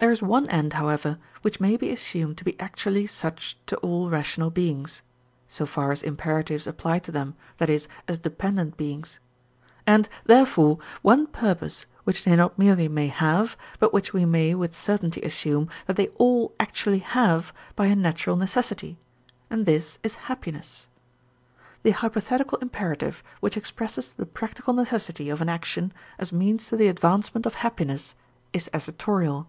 [0.00, 4.08] There is one end, however, which may be assumed to be actually such to all
[4.08, 5.02] rational beings
[5.48, 9.18] (so far as imperatives apply to them, viz., as dependent beings),
[9.88, 14.72] and, therefore, one purpose which they not merely may have, but which we may with
[14.76, 18.98] certainty assume that they all actually have by a natural necessity,
[19.50, 20.86] and this is happiness.
[21.82, 26.86] The hypothetical imperative which expresses the practical necessity of an action as means to the
[26.86, 28.14] advancement of happiness
[28.52, 29.48] is assertorial.